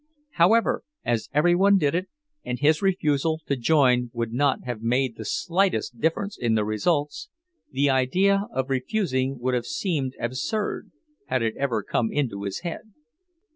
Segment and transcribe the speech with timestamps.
[0.31, 2.07] However, as every one did it,
[2.43, 7.29] and his refusal to join would not have made the slightest difference in the results,
[7.71, 10.89] the idea of refusing would have seemed absurd,
[11.27, 12.95] had it ever come into his head.